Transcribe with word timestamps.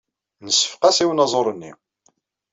Nseffeq-as 0.45 0.97
i 1.03 1.05
unaẓur-nni. 1.09 1.71